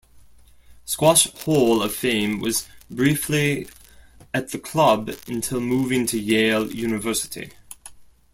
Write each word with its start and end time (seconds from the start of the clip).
Squash 0.83 1.31
Hall 1.43 1.83
of 1.83 1.93
Fame 1.93 2.39
was 2.39 2.67
briefly 2.89 3.67
at 4.33 4.49
the 4.49 4.57
club 4.57 5.11
until 5.27 5.59
moving 5.61 6.07
to 6.07 6.19
Yale 6.19 6.73
University. 6.73 7.51